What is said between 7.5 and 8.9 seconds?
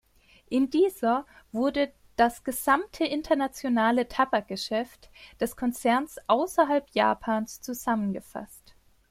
zusammengefasst.